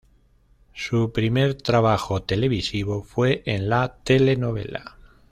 [0.73, 4.97] Su primer trabajo televisivo fue en la telenovela.